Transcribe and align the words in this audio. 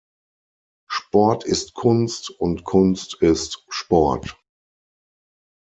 Sport 0.89 1.43
ist 1.45 1.75
Kunst, 1.75 2.31
und 2.31 2.63
Kunst 2.63 3.21
ist 3.21 3.63
Sport. 3.69 4.35